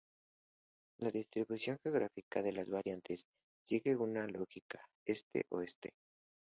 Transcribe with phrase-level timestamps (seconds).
[0.99, 3.27] La distribución geográfica de las variantes
[3.63, 5.93] sigue una lógica este-oeste.